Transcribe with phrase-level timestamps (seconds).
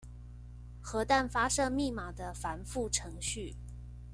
[0.81, 3.55] 核彈發射密碼的繁複程序